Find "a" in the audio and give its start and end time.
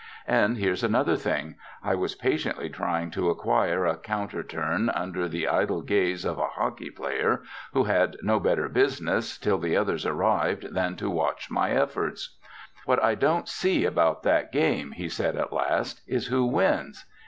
3.85-3.95, 6.39-6.47